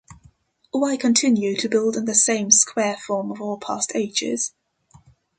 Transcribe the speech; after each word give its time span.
Why 0.71 0.97
continue 0.97 1.55
to 1.57 1.69
build 1.69 1.95
in 1.95 2.05
the 2.05 2.15
same 2.15 2.49
square 2.49 2.97
form 2.97 3.29
of 3.31 3.39
all 3.39 3.59
past 3.59 3.91
ages? 3.93 4.51